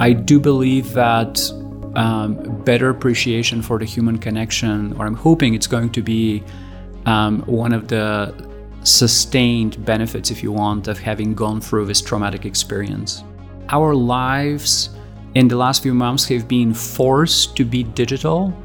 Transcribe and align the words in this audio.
I 0.00 0.14
do 0.14 0.40
believe 0.40 0.94
that 0.94 1.38
um, 1.94 2.62
better 2.64 2.88
appreciation 2.88 3.60
for 3.60 3.78
the 3.78 3.84
human 3.84 4.16
connection, 4.16 4.94
or 4.94 5.04
I'm 5.04 5.14
hoping 5.14 5.52
it's 5.52 5.66
going 5.66 5.90
to 5.90 6.00
be 6.00 6.42
um, 7.04 7.40
one 7.40 7.74
of 7.74 7.88
the 7.88 8.34
sustained 8.82 9.84
benefits, 9.84 10.30
if 10.30 10.42
you 10.42 10.52
want, 10.52 10.88
of 10.88 10.98
having 10.98 11.34
gone 11.34 11.60
through 11.60 11.84
this 11.84 12.00
traumatic 12.00 12.46
experience. 12.46 13.24
Our 13.68 13.94
lives 13.94 14.88
in 15.34 15.48
the 15.48 15.56
last 15.56 15.82
few 15.82 15.92
months 15.92 16.26
have 16.28 16.48
been 16.48 16.72
forced 16.72 17.54
to 17.58 17.66
be 17.66 17.82
digital 17.82 18.56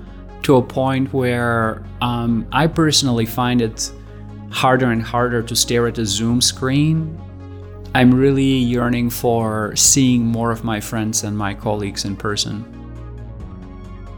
to 0.44 0.56
a 0.56 0.62
point 0.62 1.12
where 1.12 1.84
um, 2.00 2.48
I 2.54 2.66
personally 2.68 3.26
find 3.26 3.62
it 3.62 3.92
harder 4.52 4.90
and 4.90 5.04
harder 5.04 5.44
to 5.44 5.54
stare 5.54 5.86
at 5.88 5.98
a 5.98 6.06
Zoom 6.06 6.40
screen. 6.40 7.20
I'm 7.95 8.15
really 8.15 8.43
yearning 8.45 9.11
for 9.11 9.75
seeing 9.75 10.25
more 10.25 10.51
of 10.51 10.65
my 10.65 10.81
friends 10.81 11.25
and 11.25 11.37
my 11.37 11.55
colleagues 11.55 12.05
in 12.05 12.17
person. 12.17 12.65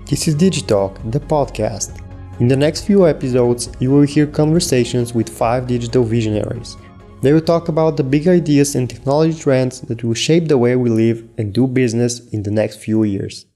This 0.07 0.29
is 0.29 0.35
Digitalk, 0.35 0.99
the 1.11 1.21
podcast. 1.21 2.01
In 2.41 2.49
the 2.49 2.57
next 2.57 2.85
few 2.85 3.07
episodes, 3.07 3.71
you 3.79 3.91
will 3.91 4.03
hear 4.03 4.27
conversations 4.27 5.15
with 5.15 5.29
five 5.29 5.67
digital 5.67 6.05
visionaries. 6.05 6.77
They 7.23 7.33
will 7.33 7.41
talk 7.41 7.69
about 7.69 7.97
the 7.97 8.05
big 8.05 8.29
ideas 8.29 8.75
and 8.75 8.91
technology 8.91 9.39
trends 9.39 9.81
that 9.83 10.03
will 10.03 10.15
shape 10.15 10.49
the 10.49 10.59
way 10.59 10.77
we 10.77 10.91
live 10.91 11.29
and 11.39 11.53
do 11.53 11.67
business 11.67 12.29
in 12.33 12.43
the 12.43 12.51
next 12.51 12.77
few 12.77 13.05
years. 13.05 13.47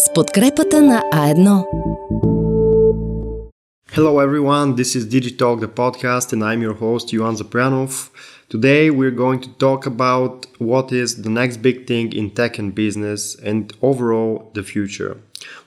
с 0.00 0.08
подкрепата 0.14 0.82
на 0.82 1.02
А1. 1.12 2.33
Hello 3.95 4.19
everyone, 4.19 4.75
this 4.75 4.93
is 4.93 5.05
Digitalk 5.05 5.61
the 5.61 5.69
podcast 5.69 6.33
and 6.33 6.43
I'm 6.43 6.61
your 6.61 6.73
host 6.73 7.13
Yuan 7.13 7.37
Zapranov. 7.37 8.09
Today 8.49 8.89
we're 8.89 9.09
going 9.23 9.39
to 9.39 9.47
talk 9.53 9.85
about 9.85 10.47
what 10.57 10.91
is 10.91 11.21
the 11.21 11.29
next 11.29 11.61
big 11.61 11.87
thing 11.87 12.11
in 12.11 12.31
tech 12.31 12.59
and 12.59 12.75
business 12.75 13.35
and 13.35 13.71
overall 13.81 14.51
the 14.53 14.63
future. 14.63 15.21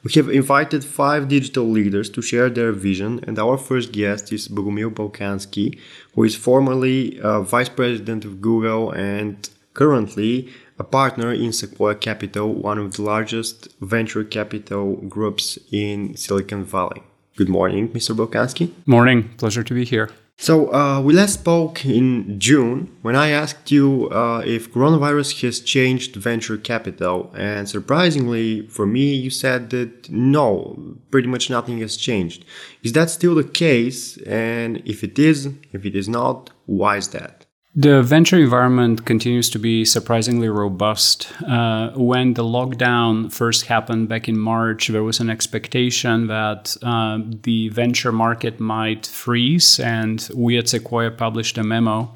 We 0.04 0.12
have 0.12 0.28
invited 0.28 0.84
five 0.84 1.28
digital 1.28 1.64
leaders 1.70 2.10
to 2.10 2.20
share 2.20 2.50
their 2.50 2.72
vision 2.72 3.24
and 3.26 3.38
our 3.38 3.56
first 3.56 3.92
guest 3.92 4.30
is 4.30 4.46
Bogomil 4.46 4.90
Balkansky, 4.90 5.78
who 6.14 6.24
is 6.24 6.36
formerly 6.36 7.18
uh, 7.22 7.40
vice 7.40 7.70
president 7.70 8.26
of 8.26 8.42
Google 8.42 8.90
and 8.90 9.48
currently 9.72 10.52
a 10.78 10.84
partner 10.84 11.32
in 11.32 11.54
Sequoia 11.54 11.94
Capital, 11.94 12.52
one 12.52 12.76
of 12.76 12.92
the 12.92 13.00
largest 13.00 13.68
venture 13.80 14.22
capital 14.22 14.96
groups 14.96 15.58
in 15.72 16.14
Silicon 16.14 16.62
Valley. 16.62 17.02
Good 17.39 17.48
morning, 17.48 17.91
Mr. 17.91 18.17
Balkansky. 18.17 18.72
Morning. 18.84 19.28
Pleasure 19.36 19.62
to 19.62 19.72
be 19.72 19.84
here. 19.84 20.11
So, 20.39 20.75
uh, 20.75 21.00
we 21.00 21.14
last 21.14 21.34
spoke 21.34 21.86
in 21.86 22.41
June 22.41 22.89
when 23.03 23.14
I 23.14 23.28
asked 23.28 23.70
you 23.70 24.08
uh, 24.11 24.42
if 24.44 24.72
coronavirus 24.72 25.42
has 25.42 25.61
changed 25.61 26.16
venture 26.16 26.56
capital. 26.56 27.33
And 27.36 27.69
surprisingly, 27.69 28.66
for 28.66 28.86
me, 28.86 29.14
you 29.14 29.31
said 29.31 29.70
that 29.70 30.11
no, 30.11 30.97
pretty 31.12 31.28
much 31.28 31.48
nothing 31.48 31.78
has 31.78 31.97
changed. 31.97 32.44
Is 32.83 32.92
that 32.94 33.09
still 33.09 33.36
the 33.36 33.44
case? 33.44 34.16
And 34.27 34.83
if 34.84 35.05
it 35.05 35.16
is, 35.16 35.47
if 35.72 35.86
it 35.86 35.94
is 35.94 36.09
not, 36.09 36.50
why 36.66 36.97
is 36.97 37.06
that? 37.11 37.38
The 37.80 38.02
venture 38.02 38.36
environment 38.36 39.04
continues 39.04 39.48
to 39.50 39.58
be 39.60 39.84
surprisingly 39.84 40.48
robust. 40.48 41.32
Uh, 41.46 41.90
when 41.94 42.34
the 42.34 42.42
lockdown 42.42 43.32
first 43.32 43.66
happened 43.66 44.08
back 44.08 44.28
in 44.28 44.36
March, 44.36 44.88
there 44.88 45.04
was 45.04 45.20
an 45.20 45.30
expectation 45.30 46.26
that 46.26 46.76
uh, 46.82 47.20
the 47.44 47.68
venture 47.68 48.10
market 48.10 48.58
might 48.58 49.06
freeze, 49.06 49.78
and 49.78 50.28
we 50.34 50.58
at 50.58 50.68
Sequoia 50.68 51.12
published 51.12 51.56
a 51.56 51.62
memo 51.62 52.12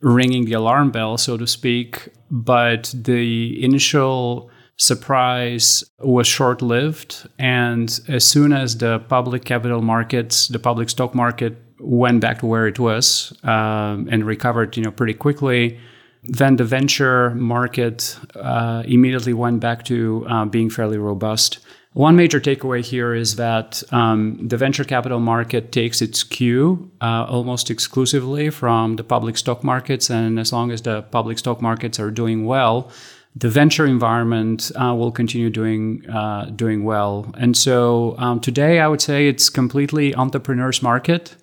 ringing 0.00 0.44
the 0.44 0.52
alarm 0.52 0.92
bell, 0.92 1.18
so 1.18 1.36
to 1.36 1.46
speak. 1.48 2.10
But 2.30 2.94
the 2.94 3.60
initial 3.60 4.48
surprise 4.76 5.82
was 5.98 6.28
short 6.28 6.62
lived, 6.62 7.28
and 7.36 7.98
as 8.06 8.24
soon 8.24 8.52
as 8.52 8.78
the 8.78 9.00
public 9.00 9.44
capital 9.44 9.82
markets, 9.82 10.46
the 10.46 10.60
public 10.60 10.88
stock 10.88 11.16
market 11.16 11.56
went 11.80 12.20
back 12.20 12.40
to 12.40 12.46
where 12.46 12.66
it 12.66 12.78
was 12.78 13.32
um, 13.44 14.08
and 14.10 14.24
recovered, 14.24 14.76
you 14.76 14.82
know, 14.82 14.90
pretty 14.90 15.14
quickly. 15.14 15.78
Then 16.24 16.56
the 16.56 16.64
venture 16.64 17.30
market 17.30 18.18
uh, 18.34 18.82
immediately 18.86 19.32
went 19.32 19.60
back 19.60 19.84
to 19.84 20.26
uh, 20.28 20.44
being 20.44 20.70
fairly 20.70 20.98
robust. 20.98 21.60
One 21.94 22.16
major 22.16 22.38
takeaway 22.40 22.84
here 22.84 23.14
is 23.14 23.36
that 23.36 23.82
um, 23.92 24.46
the 24.46 24.56
venture 24.56 24.84
capital 24.84 25.20
market 25.20 25.72
takes 25.72 26.02
its 26.02 26.22
cue 26.22 26.90
uh, 27.00 27.24
almost 27.28 27.70
exclusively 27.70 28.50
from 28.50 28.96
the 28.96 29.04
public 29.04 29.38
stock 29.38 29.64
markets, 29.64 30.10
and 30.10 30.38
as 30.38 30.52
long 30.52 30.70
as 30.70 30.82
the 30.82 31.02
public 31.02 31.38
stock 31.38 31.62
markets 31.62 31.98
are 31.98 32.10
doing 32.10 32.44
well, 32.44 32.90
the 33.34 33.48
venture 33.48 33.86
environment 33.86 34.70
uh, 34.76 34.94
will 34.94 35.12
continue 35.12 35.50
doing 35.50 36.08
uh, 36.10 36.46
doing 36.54 36.84
well. 36.84 37.32
And 37.38 37.56
so 37.56 38.14
um, 38.18 38.40
today, 38.40 38.80
I 38.80 38.88
would 38.88 39.00
say 39.00 39.28
it's 39.28 39.48
completely 39.48 40.14
entrepreneurs 40.14 40.82
market. 40.82 41.36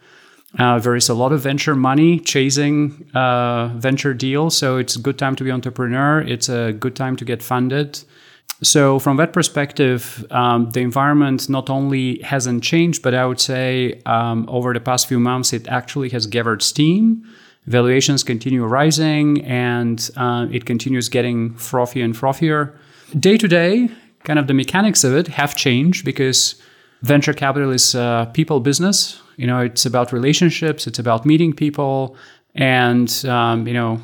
Uh, 0.58 0.80
there 0.80 0.96
is 0.96 1.10
a 1.10 1.14
lot 1.14 1.32
of 1.34 1.42
venture 1.42 1.76
money 1.76 2.20
chasing 2.20 3.10
uh, 3.14 3.68
venture 3.76 4.14
deals, 4.14 4.56
so 4.56 4.78
it's 4.78 4.96
a 4.96 5.00
good 5.00 5.18
time 5.18 5.36
to 5.36 5.44
be 5.44 5.52
entrepreneur. 5.52 6.22
It's 6.22 6.50
a 6.50 6.72
good 6.72 6.96
time 6.96 7.16
to 7.18 7.26
get 7.26 7.44
funded. 7.44 8.00
So 8.64 9.00
from 9.00 9.18
that 9.18 9.34
perspective, 9.34 10.26
um, 10.32 10.72
the 10.72 10.80
environment 10.80 11.50
not 11.50 11.70
only 11.70 12.20
hasn't 12.22 12.64
changed, 12.64 13.04
but 13.04 13.14
I 13.14 13.26
would 13.26 13.40
say 13.40 14.02
um, 14.06 14.46
over 14.48 14.74
the 14.74 14.80
past 14.80 15.08
few 15.08 15.20
months, 15.20 15.52
it 15.52 15.68
actually 15.68 16.10
has 16.10 16.26
gathered 16.26 16.64
steam. 16.64 17.28
Valuations 17.66 18.24
continue 18.24 18.64
rising, 18.64 19.44
and 19.44 20.10
uh, 20.16 20.48
it 20.52 20.66
continues 20.66 21.10
getting 21.10 21.54
frothier 21.56 22.06
and 22.06 22.16
frothier. 22.16 22.78
Day 23.20 23.38
to 23.38 23.48
day, 23.48 23.90
kind 24.24 24.40
of 24.40 24.48
the 24.48 24.54
mechanics 24.54 25.04
of 25.04 25.16
it 25.16 25.28
have 25.28 25.56
changed 25.56 26.06
because 26.06 26.56
venture 27.02 27.34
capital 27.34 27.72
is 27.72 27.96
a 27.96 28.30
people 28.34 28.60
business 28.60 29.22
you 29.38 29.48
know, 29.48 29.60
it's 29.60 29.86
about 29.86 30.12
relationships, 30.12 30.88
it's 30.88 31.00
about 31.00 31.26
meeting 31.26 31.54
people, 31.54 32.16
and 32.54 33.26
um, 33.26 33.68
you 33.68 33.74
know, 33.74 34.02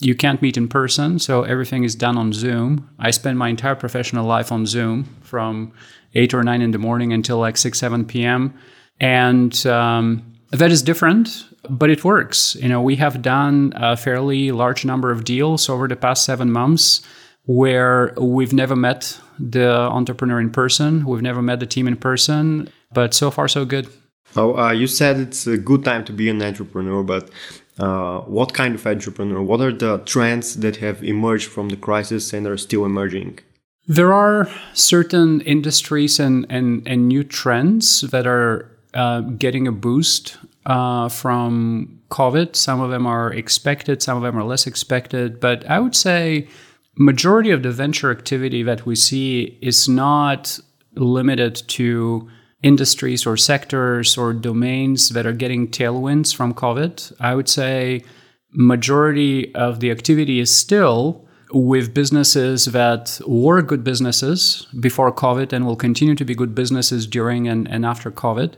you 0.00 0.14
can't 0.14 0.42
meet 0.42 0.56
in 0.56 0.68
person, 0.68 1.18
so 1.18 1.44
everything 1.44 1.84
is 1.84 1.94
done 1.94 2.18
on 2.18 2.32
Zoom. 2.32 2.88
I 2.98 3.10
spend 3.10 3.38
my 3.38 3.48
entire 3.48 3.76
professional 3.76 4.26
life 4.26 4.50
on 4.50 4.66
Zoom 4.66 5.04
from 5.22 5.72
eight 6.14 6.34
or 6.34 6.42
nine 6.42 6.60
in 6.60 6.72
the 6.72 6.78
morning 6.78 7.12
until 7.12 7.38
like 7.38 7.56
six, 7.56 7.78
seven 7.78 8.04
p.m. 8.04 8.54
And 9.00 9.64
um, 9.66 10.34
that 10.50 10.70
is 10.70 10.82
different, 10.82 11.46
but 11.70 11.90
it 11.90 12.04
works. 12.04 12.56
You 12.56 12.68
know, 12.68 12.82
we 12.82 12.96
have 12.96 13.22
done 13.22 13.72
a 13.76 13.96
fairly 13.96 14.50
large 14.50 14.84
number 14.84 15.10
of 15.10 15.24
deals 15.24 15.68
over 15.68 15.86
the 15.88 15.96
past 15.96 16.24
seven 16.24 16.50
months 16.50 17.00
where 17.46 18.14
we've 18.18 18.52
never 18.52 18.76
met 18.76 19.20
the 19.38 19.70
entrepreneur 19.70 20.40
in 20.40 20.50
person, 20.50 21.04
we've 21.04 21.22
never 21.22 21.42
met 21.42 21.60
the 21.60 21.66
team 21.66 21.86
in 21.86 21.96
person, 21.96 22.68
but 22.92 23.14
so 23.14 23.30
far 23.30 23.48
so 23.48 23.64
good. 23.64 23.88
Oh, 24.36 24.56
uh, 24.56 24.72
you 24.72 24.86
said 24.86 25.18
it's 25.18 25.46
a 25.46 25.56
good 25.56 25.84
time 25.84 26.04
to 26.06 26.12
be 26.12 26.28
an 26.28 26.42
entrepreneur, 26.42 27.02
but 27.02 27.30
uh, 27.78 28.20
what 28.20 28.54
kind 28.54 28.74
of 28.74 28.86
entrepreneur? 28.86 29.42
What 29.42 29.60
are 29.60 29.72
the 29.72 29.98
trends 29.98 30.56
that 30.56 30.76
have 30.76 31.02
emerged 31.04 31.48
from 31.48 31.68
the 31.68 31.76
crisis 31.76 32.32
and 32.32 32.46
are 32.46 32.56
still 32.56 32.84
emerging? 32.84 33.40
There 33.86 34.14
are 34.14 34.48
certain 34.72 35.40
industries 35.42 36.18
and, 36.18 36.46
and, 36.48 36.86
and 36.86 37.08
new 37.08 37.22
trends 37.22 38.00
that 38.00 38.26
are 38.26 38.70
uh, 38.94 39.20
getting 39.20 39.68
a 39.68 39.72
boost 39.72 40.38
uh, 40.66 41.08
from 41.08 42.00
COVID. 42.10 42.56
Some 42.56 42.80
of 42.80 42.90
them 42.90 43.06
are 43.06 43.32
expected, 43.32 44.02
some 44.02 44.16
of 44.16 44.22
them 44.22 44.38
are 44.38 44.44
less 44.44 44.66
expected. 44.66 45.38
But 45.38 45.68
I 45.68 45.80
would 45.80 45.94
say 45.94 46.48
majority 46.96 47.50
of 47.50 47.62
the 47.62 47.70
venture 47.70 48.10
activity 48.10 48.62
that 48.62 48.86
we 48.86 48.94
see 48.94 49.58
is 49.60 49.88
not 49.88 50.58
limited 50.94 51.56
to 51.68 52.28
industries 52.62 53.26
or 53.26 53.36
sectors 53.36 54.16
or 54.16 54.32
domains 54.32 55.10
that 55.10 55.26
are 55.26 55.32
getting 55.32 55.68
tailwinds 55.68 56.34
from 56.34 56.54
COVID. 56.54 57.12
I 57.20 57.34
would 57.34 57.48
say 57.48 58.04
majority 58.52 59.54
of 59.54 59.80
the 59.80 59.90
activity 59.90 60.40
is 60.40 60.54
still 60.54 61.28
with 61.52 61.92
businesses 61.92 62.66
that 62.66 63.20
were 63.26 63.62
good 63.62 63.84
businesses 63.84 64.66
before 64.80 65.12
COVID 65.12 65.52
and 65.52 65.66
will 65.66 65.76
continue 65.76 66.14
to 66.14 66.24
be 66.24 66.34
good 66.34 66.54
businesses 66.54 67.06
during 67.06 67.46
and, 67.48 67.68
and 67.68 67.84
after 67.84 68.10
COVID. 68.10 68.54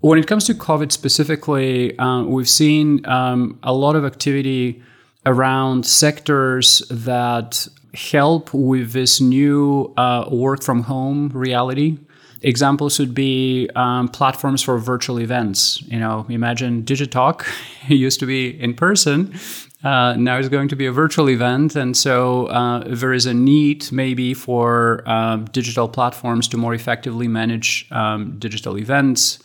When 0.00 0.18
it 0.18 0.26
comes 0.28 0.44
to 0.44 0.54
COVID 0.54 0.92
specifically, 0.92 1.98
uh, 1.98 2.22
we've 2.22 2.48
seen 2.48 3.04
um, 3.06 3.58
a 3.62 3.72
lot 3.72 3.96
of 3.96 4.04
activity 4.04 4.82
around 5.28 5.86
sectors 5.86 6.82
that 6.90 7.68
help 7.94 8.52
with 8.52 8.92
this 8.92 9.20
new 9.20 9.92
uh, 9.96 10.24
work 10.30 10.62
from 10.62 10.82
home 10.82 11.28
reality 11.34 11.98
Examples 12.42 13.00
would 13.00 13.14
be 13.14 13.68
um, 13.74 14.08
platforms 14.08 14.62
for 14.62 14.78
virtual 14.78 15.18
events. 15.18 15.82
You 15.82 15.98
know, 15.98 16.24
imagine 16.28 16.84
Digitalk 16.84 17.44
used 17.88 18.20
to 18.20 18.26
be 18.26 18.60
in 18.60 18.74
person. 18.74 19.34
Uh, 19.82 20.14
now 20.16 20.38
it's 20.38 20.48
going 20.48 20.68
to 20.68 20.76
be 20.76 20.86
a 20.86 20.92
virtual 20.92 21.30
event, 21.30 21.76
and 21.76 21.96
so 21.96 22.46
uh, 22.46 22.82
there 22.86 23.12
is 23.12 23.26
a 23.26 23.34
need 23.34 23.90
maybe 23.92 24.34
for 24.34 25.08
um, 25.08 25.44
digital 25.46 25.88
platforms 25.88 26.48
to 26.48 26.56
more 26.56 26.74
effectively 26.74 27.28
manage 27.28 27.86
um, 27.92 28.38
digital 28.38 28.76
events. 28.76 29.38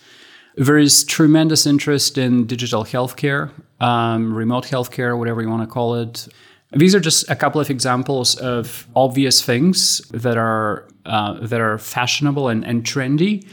There 0.56 0.78
is 0.78 1.04
tremendous 1.04 1.66
interest 1.66 2.16
in 2.16 2.46
digital 2.46 2.84
healthcare. 2.84 3.50
um, 3.80 4.32
remote 4.32 4.64
healthcare, 4.64 5.18
whatever 5.18 5.42
you 5.42 5.48
want 5.48 5.62
to 5.62 5.66
call 5.66 5.96
it. 5.96 6.28
These 6.72 6.94
are 6.94 7.00
just 7.00 7.28
a 7.30 7.36
couple 7.36 7.60
of 7.60 7.70
examples 7.70 8.36
of 8.36 8.86
obvious 8.96 9.42
things 9.42 10.00
that 10.10 10.36
are 10.36 10.88
uh, 11.06 11.34
that 11.46 11.60
are 11.60 11.78
fashionable 11.78 12.48
and, 12.48 12.64
and 12.64 12.82
trendy. 12.82 13.46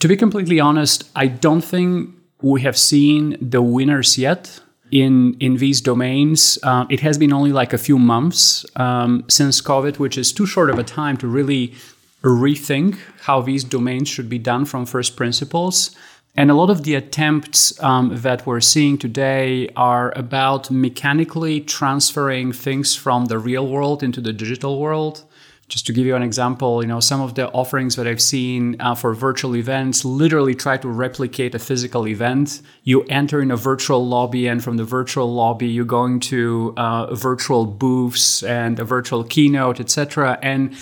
To 0.00 0.08
be 0.08 0.16
completely 0.16 0.60
honest, 0.60 1.10
I 1.14 1.26
don't 1.26 1.62
think 1.62 2.14
we 2.40 2.62
have 2.62 2.76
seen 2.76 3.36
the 3.40 3.60
winners 3.60 4.16
yet 4.16 4.60
in 4.90 5.36
in 5.40 5.56
these 5.56 5.80
domains. 5.80 6.58
Uh, 6.62 6.86
it 6.88 7.00
has 7.00 7.18
been 7.18 7.32
only 7.32 7.52
like 7.52 7.72
a 7.72 7.78
few 7.78 7.98
months 7.98 8.64
um, 8.76 9.24
since 9.28 9.60
COVID, 9.60 9.98
which 9.98 10.16
is 10.16 10.32
too 10.32 10.46
short 10.46 10.70
of 10.70 10.78
a 10.78 10.84
time 10.84 11.16
to 11.18 11.26
really 11.26 11.74
rethink 12.22 12.98
how 13.22 13.42
these 13.42 13.64
domains 13.64 14.08
should 14.08 14.28
be 14.28 14.38
done 14.38 14.64
from 14.64 14.86
first 14.86 15.16
principles. 15.16 15.94
And 16.34 16.50
a 16.50 16.54
lot 16.54 16.70
of 16.70 16.84
the 16.84 16.94
attempts 16.94 17.78
um, 17.82 18.16
that 18.22 18.46
we're 18.46 18.60
seeing 18.60 18.96
today 18.96 19.68
are 19.76 20.12
about 20.16 20.70
mechanically 20.70 21.60
transferring 21.60 22.52
things 22.52 22.96
from 22.96 23.26
the 23.26 23.38
real 23.38 23.68
world 23.68 24.02
into 24.02 24.20
the 24.22 24.32
digital 24.32 24.80
world. 24.80 25.24
Just 25.68 25.86
to 25.86 25.92
give 25.92 26.06
you 26.06 26.16
an 26.16 26.22
example, 26.22 26.82
you 26.82 26.88
know, 26.88 27.00
some 27.00 27.20
of 27.20 27.34
the 27.34 27.50
offerings 27.50 27.96
that 27.96 28.06
I've 28.06 28.20
seen 28.20 28.76
uh, 28.80 28.94
for 28.94 29.14
virtual 29.14 29.56
events 29.56 30.04
literally 30.04 30.54
try 30.54 30.76
to 30.78 30.88
replicate 30.88 31.54
a 31.54 31.58
physical 31.58 32.06
event. 32.06 32.60
You 32.82 33.04
enter 33.04 33.40
in 33.40 33.50
a 33.50 33.56
virtual 33.56 34.06
lobby, 34.06 34.46
and 34.48 34.62
from 34.62 34.76
the 34.76 34.84
virtual 34.84 35.32
lobby, 35.32 35.68
you're 35.68 35.84
going 35.84 36.20
to 36.20 36.74
uh, 36.76 37.14
virtual 37.14 37.64
booths 37.64 38.42
and 38.42 38.78
a 38.80 38.84
virtual 38.84 39.24
keynote, 39.24 39.80
etc. 39.80 40.38
And 40.42 40.74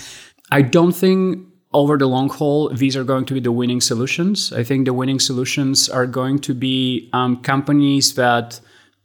I 0.49 0.61
don't 0.61 0.93
think 0.93 1.47
over 1.73 1.97
the 1.97 2.07
long 2.07 2.29
haul, 2.29 2.69
these 2.69 2.95
are 2.95 3.03
going 3.03 3.25
to 3.25 3.33
be 3.33 3.39
the 3.39 3.51
winning 3.51 3.81
solutions. 3.81 4.51
I 4.51 4.63
think 4.63 4.85
the 4.85 4.93
winning 4.93 5.19
solutions 5.19 5.89
are 5.89 6.05
going 6.05 6.39
to 6.39 6.53
be 6.53 7.09
um, 7.13 7.41
companies 7.41 8.15
that 8.15 8.59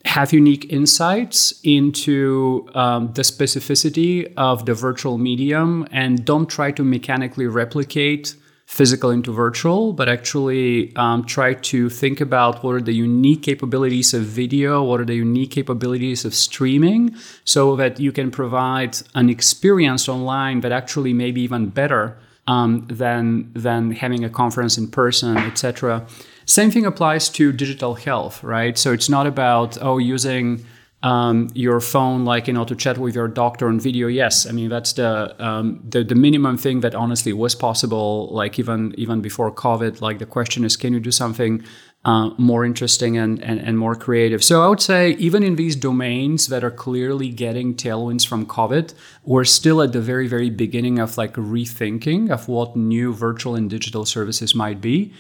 have 0.05 0.33
unique 0.33 0.73
insights 0.73 1.61
into 1.63 2.69
um, 2.75 3.13
the 3.15 3.23
specificity 3.23 4.33
of 4.37 4.67
the 4.67 4.75
virtual 4.75 5.19
medium 5.19 5.87
and 5.91 6.25
don't 6.25 6.47
try 6.47 6.71
to 6.73 6.85
mechanically 6.85 7.47
replicate 7.47 8.35
physical 8.67 9.11
into 9.11 9.33
virtual, 9.33 9.93
but 9.93 10.09
actually 10.09 10.95
um, 10.97 11.25
try 11.25 11.55
to 11.55 11.89
think 11.89 12.21
about 12.21 12.65
what 12.65 12.75
are 12.75 12.81
the 12.81 12.93
unique 12.93 13.43
capabilities 13.43 14.13
of 14.13 14.23
video, 14.23 14.83
what 14.83 15.01
are 15.01 15.05
the 15.05 15.15
unique 15.15 15.53
capabilities 15.53 16.25
of 16.25 16.35
streaming, 16.35 17.15
so 17.45 17.77
that 17.77 18.01
you 18.01 18.11
can 18.11 18.29
provide 18.31 18.97
an 19.15 19.31
experience 19.31 20.09
online 20.09 20.61
that 20.61 20.73
actually 20.73 21.13
may 21.13 21.31
be 21.31 21.43
even 21.43 21.69
better 21.69 22.17
um, 22.47 22.87
than 22.89 23.51
than 23.55 23.93
having 23.93 24.25
a 24.25 24.31
conference 24.31 24.79
in 24.79 24.89
person, 24.89 25.37
etc. 25.37 26.07
Same 26.45 26.71
thing 26.71 26.87
applies 26.87 27.29
to 27.31 27.53
digital 27.53 27.95
health, 27.95 28.43
right? 28.43 28.79
So 28.79 28.93
it's 28.93 29.09
not 29.09 29.27
about 29.27 29.77
oh 29.83 29.99
using 29.99 30.65
um, 31.03 31.51
your 31.55 31.81
phone, 31.81 32.25
like 32.25 32.47
you 32.47 32.53
know, 32.53 32.65
to 32.65 32.75
chat 32.75 32.99
with 32.99 33.15
your 33.15 33.29
doctor 33.29 33.69
on 33.69 33.79
video. 33.79 34.07
Yes, 34.09 34.47
I 34.47 34.53
mean 34.53 34.69
that's 34.69 34.95
the, 34.95 35.35
um, 35.45 35.81
the 35.89 36.03
the 36.03 36.15
minimum 36.15 36.57
thing 36.57 36.81
that 36.81 36.95
honestly 36.95 37.33
was 37.33 37.55
possible, 37.55 38.29
like 38.33 38.59
even 38.59 38.95
even 38.97 39.21
before 39.21 39.53
COVID. 39.53 40.01
Like 40.01 40.19
the 40.19 40.27
question 40.27 40.65
is, 40.65 40.77
can 40.77 40.93
you 40.93 41.01
do 41.01 41.11
something 41.11 41.65
uh, 42.07 42.31
more 42.39 42.65
interesting 42.65 43.19
and, 43.19 43.43
and, 43.43 43.59
and 43.59 43.77
more 43.77 43.97
creative. 43.97 44.43
So 44.45 44.63
I 44.63 44.69
would 44.69 44.81
say 44.81 45.11
even 45.19 45.43
in 45.43 45.57
these 45.57 45.75
domains 45.75 46.47
that 46.47 46.63
are 46.63 46.71
clearly 46.71 47.31
getting 47.31 47.75
tailwinds 47.75 48.25
from 48.25 48.47
COVID, 48.47 48.95
we're 49.25 49.45
still 49.45 49.83
at 49.83 49.93
the 49.93 50.01
very, 50.01 50.29
very 50.29 50.49
beginning 50.49 51.01
of 51.01 51.19
like 51.19 51.35
rethinking 51.35 52.31
of 52.31 52.47
what 52.47 52.77
new 52.77 53.13
virtual 53.13 53.57
and 53.57 53.69
digital 53.69 54.07
services 54.07 54.55
might 54.55 54.81
be. 54.81 55.13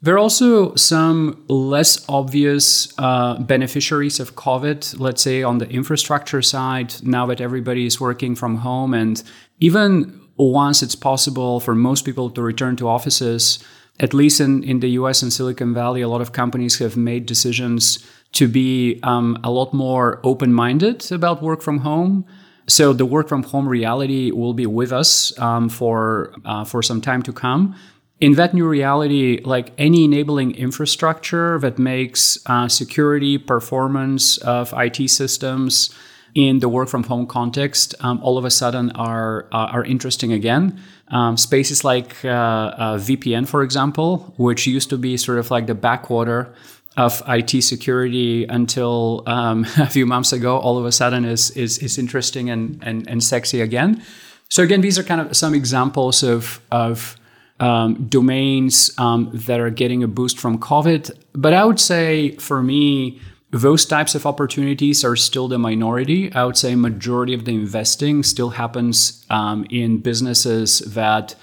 There 0.00 0.14
are 0.14 0.18
also 0.18 0.76
some 0.76 1.44
less 1.48 2.08
obvious 2.08 2.94
uh, 2.98 3.40
beneficiaries 3.40 4.20
of 4.20 4.36
COVID, 4.36 5.00
let's 5.00 5.20
say 5.20 5.42
on 5.42 5.58
the 5.58 5.68
infrastructure 5.68 6.40
side, 6.40 6.94
now 7.02 7.26
that 7.26 7.40
everybody 7.40 7.84
is 7.84 8.00
working 8.00 8.36
from 8.36 8.58
home. 8.58 8.94
And 8.94 9.20
even 9.58 10.20
once 10.36 10.84
it's 10.84 10.94
possible 10.94 11.58
for 11.58 11.74
most 11.74 12.04
people 12.04 12.30
to 12.30 12.42
return 12.42 12.76
to 12.76 12.88
offices, 12.88 13.58
at 14.00 14.14
least 14.14 14.40
in, 14.40 14.62
in 14.62 14.80
the 14.80 14.90
US 14.90 15.22
and 15.22 15.32
Silicon 15.32 15.74
Valley, 15.74 16.02
a 16.02 16.08
lot 16.08 16.20
of 16.20 16.32
companies 16.32 16.78
have 16.78 16.96
made 16.96 17.26
decisions 17.26 17.98
to 18.32 18.46
be 18.46 19.00
um, 19.02 19.38
a 19.42 19.50
lot 19.50 19.72
more 19.72 20.20
open 20.22 20.52
minded 20.52 21.10
about 21.10 21.42
work 21.42 21.62
from 21.62 21.78
home. 21.78 22.24
So 22.68 22.92
the 22.92 23.06
work 23.06 23.28
from 23.28 23.42
home 23.42 23.66
reality 23.66 24.30
will 24.30 24.52
be 24.52 24.66
with 24.66 24.92
us 24.92 25.36
um, 25.38 25.68
for 25.68 26.34
uh, 26.44 26.64
for 26.64 26.82
some 26.82 27.00
time 27.00 27.22
to 27.22 27.32
come. 27.32 27.74
In 28.20 28.34
that 28.34 28.52
new 28.52 28.68
reality, 28.68 29.40
like 29.44 29.72
any 29.78 30.04
enabling 30.04 30.54
infrastructure 30.56 31.58
that 31.60 31.78
makes 31.78 32.38
uh, 32.46 32.68
security, 32.68 33.38
performance 33.38 34.36
of 34.38 34.74
IT 34.76 35.08
systems 35.08 35.94
in 36.34 36.58
the 36.58 36.68
work 36.68 36.88
from 36.88 37.04
home 37.04 37.26
context, 37.26 37.94
um, 38.00 38.20
all 38.22 38.36
of 38.36 38.44
a 38.44 38.50
sudden 38.50 38.90
are 38.92 39.46
uh, 39.50 39.72
are 39.72 39.84
interesting 39.84 40.32
again. 40.32 40.78
Um, 41.10 41.38
spaces 41.38 41.84
like 41.84 42.22
uh, 42.22 42.28
uh, 42.28 42.98
VPN, 42.98 43.48
for 43.48 43.62
example, 43.62 44.34
which 44.36 44.66
used 44.66 44.90
to 44.90 44.98
be 44.98 45.16
sort 45.16 45.38
of 45.38 45.50
like 45.50 45.66
the 45.66 45.74
backwater 45.74 46.52
of 46.98 47.22
IT 47.28 47.62
security 47.62 48.44
until 48.44 49.22
um, 49.26 49.64
a 49.78 49.86
few 49.86 50.04
months 50.04 50.32
ago, 50.32 50.58
all 50.58 50.76
of 50.76 50.84
a 50.84 50.92
sudden 50.92 51.24
is 51.24 51.50
is, 51.52 51.78
is 51.78 51.96
interesting 51.96 52.50
and, 52.50 52.82
and, 52.82 53.08
and 53.08 53.22
sexy 53.22 53.60
again. 53.60 54.02
So 54.50 54.62
again, 54.62 54.80
these 54.80 54.98
are 54.98 55.02
kind 55.02 55.20
of 55.20 55.36
some 55.36 55.54
examples 55.54 56.22
of 56.22 56.60
of 56.70 57.16
um, 57.60 58.06
domains 58.08 58.90
um, 58.98 59.30
that 59.32 59.60
are 59.60 59.70
getting 59.70 60.02
a 60.02 60.08
boost 60.08 60.38
from 60.38 60.58
COVID. 60.58 61.10
But 61.32 61.54
I 61.54 61.64
would 61.64 61.80
say 61.80 62.32
for 62.36 62.62
me, 62.62 63.20
those 63.50 63.86
types 63.86 64.14
of 64.14 64.26
opportunities 64.26 65.04
are 65.04 65.16
still 65.16 65.48
the 65.48 65.58
minority. 65.58 66.32
I 66.32 66.44
would 66.44 66.56
say 66.56 66.74
majority 66.74 67.34
of 67.34 67.44
the 67.44 67.54
investing 67.54 68.22
still 68.22 68.50
happens 68.50 69.24
um, 69.30 69.66
in 69.70 69.98
businesses 69.98 70.80
that 70.80 71.34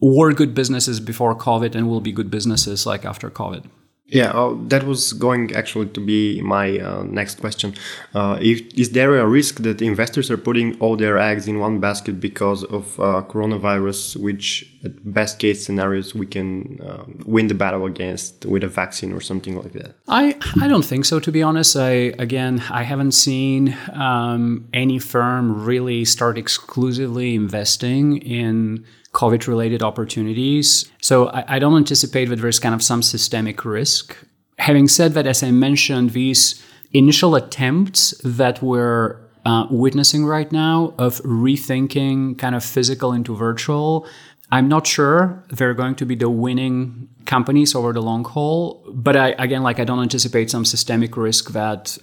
were 0.00 0.32
good 0.32 0.54
businesses 0.54 1.00
before 1.00 1.34
COVID 1.34 1.74
and 1.74 1.88
will 1.88 2.00
be 2.00 2.12
good 2.12 2.30
businesses 2.30 2.86
like 2.86 3.04
after 3.04 3.30
COVID. 3.30 3.64
Yeah, 4.06 4.32
oh, 4.34 4.60
that 4.66 4.82
was 4.84 5.12
going 5.12 5.54
actually 5.54 5.86
to 5.90 6.00
be 6.00 6.42
my 6.42 6.78
uh, 6.78 7.04
next 7.04 7.40
question. 7.40 7.74
Uh, 8.12 8.38
if, 8.40 8.60
is 8.76 8.90
there 8.90 9.16
a 9.16 9.26
risk 9.26 9.58
that 9.58 9.80
investors 9.80 10.32
are 10.32 10.36
putting 10.36 10.76
all 10.80 10.96
their 10.96 11.16
eggs 11.16 11.46
in 11.46 11.60
one 11.60 11.78
basket 11.78 12.18
because 12.18 12.64
of 12.64 12.98
uh, 12.98 13.22
coronavirus, 13.28 14.16
which 14.16 14.68
best 14.88 15.38
case 15.38 15.64
scenarios 15.64 16.14
we 16.14 16.26
can 16.26 16.80
uh, 16.80 17.04
win 17.26 17.48
the 17.48 17.54
battle 17.54 17.84
against 17.84 18.46
with 18.46 18.64
a 18.64 18.68
vaccine 18.68 19.12
or 19.12 19.20
something 19.20 19.56
like 19.56 19.72
that? 19.72 19.94
I 20.08 20.36
I 20.60 20.68
don't 20.68 20.84
think 20.84 21.04
so. 21.04 21.20
To 21.20 21.30
be 21.30 21.42
honest, 21.42 21.76
I 21.76 22.14
again 22.18 22.62
I 22.70 22.82
haven't 22.84 23.12
seen 23.12 23.76
um, 23.92 24.68
any 24.72 24.98
firm 24.98 25.64
really 25.64 26.04
start 26.04 26.38
exclusively 26.38 27.34
investing 27.34 28.18
in 28.18 28.84
COVID 29.12 29.46
related 29.48 29.82
opportunities. 29.82 30.90
So 31.02 31.28
I, 31.28 31.56
I, 31.56 31.58
don't 31.58 31.76
anticipate 31.76 32.26
that 32.26 32.36
there's 32.36 32.60
kind 32.60 32.76
of 32.76 32.82
some 32.82 33.02
systemic 33.02 33.64
risk. 33.64 34.16
Having 34.58 34.86
said 34.86 35.14
that, 35.14 35.26
as 35.26 35.42
I 35.42 35.50
mentioned, 35.50 36.10
these 36.10 36.62
initial 36.92 37.34
attempts 37.34 38.14
that 38.22 38.62
we're 38.62 39.18
uh, 39.44 39.66
witnessing 39.70 40.24
right 40.24 40.50
now 40.52 40.94
of 40.98 41.20
rethinking 41.22 42.38
kind 42.38 42.54
of 42.54 42.64
physical 42.64 43.12
into 43.12 43.34
virtual, 43.34 44.06
I'm 44.51 44.67
not 44.67 44.85
sure 44.85 45.43
they're 45.49 45.73
going 45.73 45.95
to 45.95 46.05
be 46.05 46.15
the 46.15 46.29
winning 46.29 47.09
companies 47.25 47.73
over 47.75 47.93
the 47.93 48.01
long 48.01 48.23
haul. 48.23 48.83
But 48.93 49.15
I, 49.15 49.29
again, 49.39 49.63
like 49.63 49.79
I 49.79 49.83
don't 49.83 50.01
anticipate 50.01 50.49
some 50.51 50.65
systemic 50.65 51.17
risk 51.17 51.51
that 51.51 51.97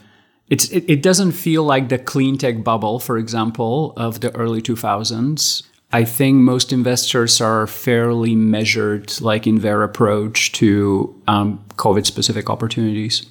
it's, 0.48 0.68
it, 0.70 0.84
it 0.88 1.02
doesn't 1.02 1.32
feel 1.32 1.62
like 1.62 1.88
the 1.88 1.98
clean 1.98 2.36
tech 2.36 2.64
bubble, 2.64 2.98
for 2.98 3.16
example, 3.16 3.94
of 3.96 4.20
the 4.20 4.34
early 4.36 4.60
2000s. 4.60 5.62
I 5.94 6.04
think 6.04 6.38
most 6.38 6.72
investors 6.72 7.40
are 7.40 7.66
fairly 7.66 8.34
measured, 8.34 9.20
like 9.20 9.46
in 9.46 9.58
their 9.60 9.82
approach 9.82 10.52
to 10.52 11.14
um, 11.28 11.62
COVID-specific 11.76 12.48
opportunities. 12.50 13.26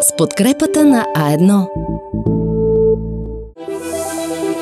С 0.00 0.12
подкрепата 0.16 0.84
на 0.84 1.06
А1 1.16 1.66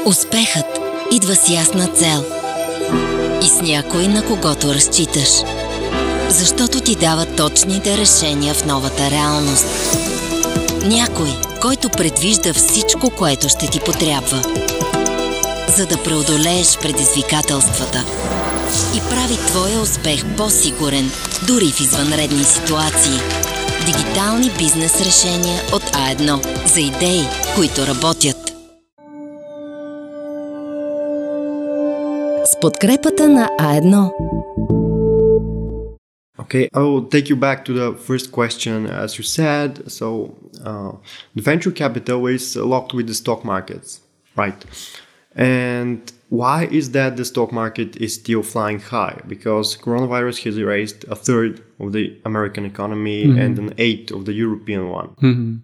Успехът 0.06 0.80
идва 1.12 1.36
с 1.36 1.50
ясна 1.50 1.88
цел 1.88 2.26
и 3.44 3.48
с 3.48 3.62
някой 3.62 4.08
на 4.08 4.26
когото 4.26 4.74
разчиташ. 4.74 5.30
Защото 6.30 6.82
ти 6.82 6.96
дава 6.96 7.26
точните 7.26 7.98
решения 7.98 8.54
в 8.54 8.66
новата 8.66 9.12
реалност. 9.12 9.66
Някой– 10.86 11.30
който 11.62 11.90
предвижда 11.90 12.54
всичко, 12.54 13.10
което 13.10 13.50
ще 13.50 13.68
ти 13.68 13.80
потрябва. 13.80 14.44
За 15.78 15.86
да 15.86 16.04
преодолееш 16.04 16.78
предизвикателствата 16.82 18.06
и 18.96 19.00
прави 19.10 19.36
твоя 19.48 19.80
успех 19.80 20.26
по-сигурен, 20.38 21.12
дори 21.48 21.72
в 21.72 21.80
извънредни 21.80 22.44
ситуации. 22.44 23.20
Дигитални 23.86 24.52
бизнес 24.58 25.02
решения 25.02 25.62
от 25.74 25.84
А1 25.84 26.68
за 26.74 26.80
идеи, 26.80 27.24
които 27.56 27.88
работят. 27.88 28.51
подкрепата 32.61 33.29
на 33.29 33.49
А1 33.61 34.11
Okay, 36.39 36.69
I 36.75 36.81
will 36.81 37.07
take 37.15 37.29
you 37.29 37.37
back 37.47 37.65
to 37.65 37.73
the 37.73 37.89
first 38.09 38.31
question. 38.31 38.87
As 38.87 39.19
you 39.19 39.25
said, 39.25 39.91
so 39.99 40.07
uh, 40.65 40.93
the 41.35 41.43
venture 41.43 41.73
capital 41.73 42.27
is 42.29 42.45
locked 42.73 42.93
with 42.95 43.07
the 43.09 43.15
stock 43.15 43.45
markets, 43.45 44.01
right? 44.37 44.61
And 45.35 45.99
why 46.29 46.59
is 46.81 46.93
that 46.93 47.17
the 47.17 47.25
stock 47.25 47.51
market 47.53 47.97
is 47.97 48.15
still 48.15 48.43
flying 48.43 48.81
high? 48.81 49.17
Because 49.27 49.77
coronavirus 49.77 50.45
has 50.45 50.57
erased 50.57 51.05
a 51.05 51.17
third 51.17 51.63
of 51.81 51.93
the 51.93 52.05
American 52.25 52.65
economy 52.65 53.27
mm-hmm. 53.27 53.39
and 53.39 53.59
an 53.59 53.75
eighth 53.79 54.11
of 54.13 54.25
the 54.25 54.33
European 54.33 54.89
one. 54.89 55.09
Mm-hmm. 55.23 55.57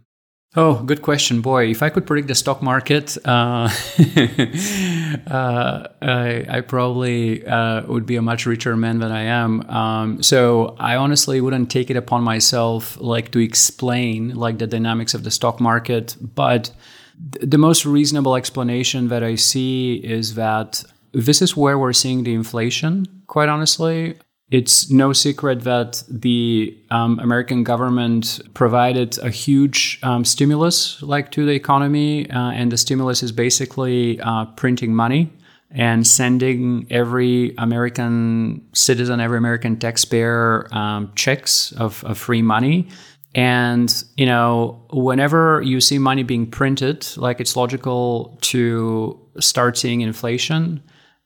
Oh, 0.56 0.82
good 0.82 1.02
question, 1.02 1.42
boy. 1.42 1.70
If 1.70 1.84
I 1.84 1.90
could 1.90 2.08
predict 2.08 2.30
the 2.30 2.36
stock 2.36 2.62
market, 2.64 3.18
uh, 3.26 3.70
uh, 5.30 5.88
I, 6.02 6.46
I, 6.50 6.62
probably 6.62 7.46
uh, 7.46 7.86
would 7.86 8.06
be 8.06 8.16
a 8.16 8.22
much 8.22 8.46
richer 8.46 8.76
man 8.78 9.00
than 9.00 9.12
I 9.12 9.24
am. 9.24 9.70
Um, 9.70 10.24
so 10.24 10.76
I 10.80 10.96
honestly 10.96 11.42
wouldn't 11.42 11.70
take 11.70 11.90
it 11.90 11.98
upon 11.98 12.24
myself 12.24 12.98
like 13.00 13.32
to 13.32 13.40
explain 13.40 14.36
like 14.36 14.58
the 14.58 14.68
dynamics 14.68 15.14
of 15.14 15.24
the 15.24 15.32
stock 15.32 15.60
market, 15.60 16.16
but 16.20 16.72
the 17.18 17.58
most 17.58 17.86
reasonable 17.86 18.36
explanation 18.36 19.10
that 19.10 19.24
I 19.24 19.36
see 19.36 19.96
is 19.96 20.36
that 20.36 20.84
this 21.12 21.42
is 21.42 21.58
where 21.58 21.78
we're 21.78 21.94
seeing 21.94 22.24
the 22.24 22.34
inflation, 22.34 23.06
quite 23.28 23.50
honestly. 23.50 24.18
It's 24.50 24.90
no 24.90 25.12
secret 25.12 25.64
that 25.64 26.04
the 26.08 26.78
um, 26.90 27.20
American 27.20 27.64
government 27.64 28.40
provided 28.54 29.18
a 29.20 29.30
huge 29.30 30.00
um, 30.04 30.24
stimulus, 30.24 31.02
like 31.02 31.32
to 31.32 31.46
the 31.46 31.52
economy, 31.52 32.30
uh, 32.30 32.52
and 32.52 32.72
the 32.72 32.78
stimulus 32.78 33.24
is 33.24 33.34
basically 33.34 34.22
uh, 34.22 34.46
printing 34.56 34.96
money 34.96 35.34
and 35.70 36.08
sending 36.08 36.88
every 36.90 37.54
American 37.58 38.66
citizen, 38.74 39.20
every 39.20 39.38
American 39.38 39.78
taxpayer 39.78 40.74
um, 40.74 41.12
checks 41.16 41.74
of, 41.74 42.02
of 42.06 42.18
free 42.18 42.42
money. 42.42 42.88
And, 43.36 43.94
you 44.16 44.26
know, 44.26 44.82
whenever 44.92 45.62
you 45.62 45.82
see 45.82 46.00
money 46.00 46.24
being 46.24 46.50
printed, 46.50 47.06
like 47.18 47.42
it's 47.42 47.58
logical 47.58 48.38
to 48.44 49.20
start 49.40 49.78
seeing 49.78 50.00
inflation. 50.00 50.82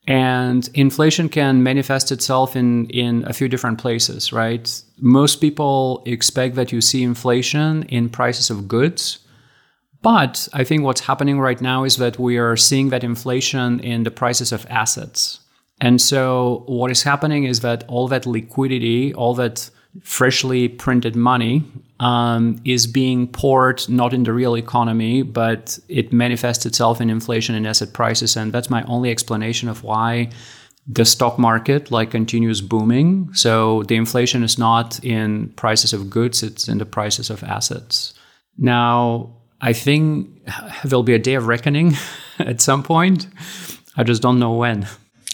And 0.07 0.67
inflation 0.73 1.29
can 1.29 1.61
manifest 1.61 2.11
itself 2.11 2.55
in, 2.55 2.87
in 2.89 3.23
a 3.27 3.33
few 3.33 3.47
different 3.47 3.77
places, 3.77 4.33
right? 4.33 4.81
Most 4.99 5.35
people 5.41 6.01
expect 6.05 6.55
that 6.55 6.71
you 6.71 6.81
see 6.81 7.03
inflation 7.03 7.83
in 7.83 8.09
prices 8.09 8.49
of 8.49 8.67
goods. 8.67 9.19
But 10.01 10.47
I 10.53 10.63
think 10.63 10.83
what's 10.83 11.01
happening 11.01 11.39
right 11.39 11.61
now 11.61 11.83
is 11.83 11.97
that 11.97 12.17
we 12.17 12.37
are 12.37 12.57
seeing 12.57 12.89
that 12.89 13.03
inflation 13.03 13.79
in 13.81 14.03
the 14.03 14.09
prices 14.09 14.51
of 14.51 14.65
assets. 14.69 15.39
And 15.79 16.01
so 16.01 16.63
what 16.67 16.89
is 16.89 17.03
happening 17.03 17.43
is 17.43 17.59
that 17.59 17.83
all 17.87 18.07
that 18.07 18.25
liquidity, 18.25 19.13
all 19.13 19.35
that 19.35 19.69
freshly 20.01 20.67
printed 20.67 21.15
money 21.15 21.63
um, 22.01 22.59
is 22.65 22.87
being 22.87 23.27
poured 23.27 23.87
not 23.87 24.11
in 24.11 24.23
the 24.23 24.33
real 24.33 24.55
economy, 24.57 25.21
but 25.21 25.77
it 25.87 26.11
manifests 26.11 26.65
itself 26.65 26.99
in 26.99 27.11
inflation 27.11 27.53
and 27.53 27.67
asset 27.67 27.93
prices. 27.93 28.35
And 28.35 28.51
that's 28.51 28.71
my 28.71 28.81
only 28.83 29.11
explanation 29.11 29.69
of 29.69 29.83
why 29.83 30.31
the 30.87 31.05
stock 31.05 31.37
market 31.37 31.91
like 31.91 32.09
continues 32.09 32.59
booming. 32.59 33.31
So 33.33 33.83
the 33.83 33.95
inflation 33.95 34.43
is 34.43 34.57
not 34.57 35.01
in 35.05 35.49
prices 35.49 35.93
of 35.93 36.09
goods, 36.09 36.41
it's 36.41 36.67
in 36.67 36.79
the 36.79 36.87
prices 36.87 37.29
of 37.29 37.43
assets. 37.43 38.15
Now, 38.57 39.35
I 39.61 39.73
think 39.73 40.27
there'll 40.83 41.03
be 41.03 41.13
a 41.13 41.19
day 41.19 41.35
of 41.35 41.45
reckoning 41.45 41.93
at 42.39 42.61
some 42.61 42.81
point. 42.81 43.27
I 43.95 44.03
just 44.03 44.23
don't 44.23 44.39
know 44.39 44.53
when. 44.53 44.87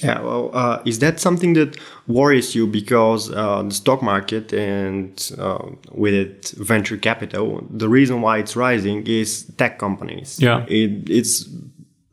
Yeah, 0.03 0.21
well, 0.21 0.51
uh, 0.53 0.81
is 0.85 0.99
that 0.99 1.19
something 1.19 1.53
that 1.53 1.77
worries 2.05 2.53
you 2.53 2.67
because 2.67 3.31
uh, 3.31 3.63
the 3.63 3.73
stock 3.73 4.03
market 4.03 4.53
and 4.53 5.31
uh, 5.39 5.69
with 5.91 6.13
it 6.13 6.49
venture 6.57 6.97
capital, 6.97 7.65
the 7.69 7.89
reason 7.89 8.21
why 8.21 8.37
it's 8.37 8.55
rising 8.55 9.07
is 9.07 9.45
tech 9.57 9.79
companies. 9.79 10.39
Yeah, 10.39 10.65
it, 10.67 11.09
it's 11.09 11.49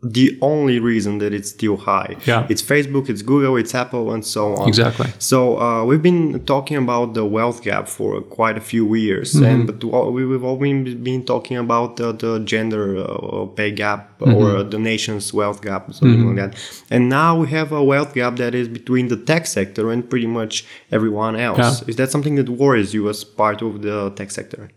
the 0.05 0.39
only 0.43 0.79
reason 0.79 1.19
that 1.19 1.33
it's 1.33 1.49
still 1.49 1.79
high. 1.79 2.17
Yeah. 2.27 2.47
It's 2.51 2.61
Facebook, 2.61 3.09
it's 3.09 3.23
Google, 3.23 3.57
it's 3.57 3.75
Apple, 3.75 4.13
and 4.13 4.25
so 4.25 4.55
on. 4.55 4.69
Exactly. 4.69 5.11
So 5.19 5.59
uh, 5.59 5.85
we've 5.85 6.03
been 6.03 6.45
talking 6.45 6.77
about 6.77 7.15
the 7.15 7.25
wealth 7.25 7.63
gap 7.63 7.89
for 7.89 8.21
quite 8.21 8.59
a 8.59 8.61
few 8.61 8.95
years, 8.95 9.33
mm-hmm. 9.33 9.45
and 9.45 9.67
but 9.67 9.83
we've 10.13 10.45
all 10.45 10.59
been, 10.59 11.03
been 11.03 11.25
talking 11.25 11.57
about 11.57 11.97
the, 11.97 12.13
the 12.13 12.41
gender 12.41 12.99
uh, 12.99 13.47
pay 13.47 13.71
gap 13.71 14.19
mm-hmm. 14.19 14.35
or 14.35 14.63
the 14.63 14.79
nation's 14.79 15.33
wealth 15.33 15.63
gap, 15.63 15.93
something 15.95 16.19
mm-hmm. 16.19 16.39
like 16.39 16.53
that. 16.53 16.83
And 16.91 17.09
now 17.09 17.39
we 17.41 17.49
have 17.49 17.73
a 17.73 17.83
wealth 17.83 18.13
gap 18.15 18.37
that 18.37 18.55
is 18.55 18.69
between 18.69 19.09
the 19.09 19.17
tech 19.17 19.47
sector 19.47 19.91
and 19.91 20.09
pretty 20.09 20.27
much 20.27 20.67
everyone 20.93 21.37
else. 21.37 21.81
Yeah. 21.81 21.89
Is 21.89 21.97
that 21.97 22.11
something 22.11 22.35
that 22.35 22.51
worries 22.51 22.93
you 22.93 23.09
as 23.09 23.25
part 23.25 23.63
of 23.63 23.81
the 23.81 24.11
tech 24.11 24.31
sector? 24.31 24.71